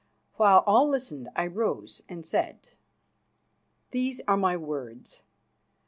While 0.37 0.63
all 0.65 0.89
listened 0.89 1.29
I 1.35 1.45
rose 1.45 2.01
and 2.09 2.25
said: 2.25 2.69
"These 3.91 4.19
are 4.27 4.35
my 4.35 4.57
words. 4.57 5.21